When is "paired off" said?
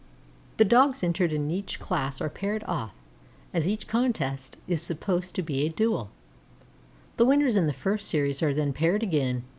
2.27-2.95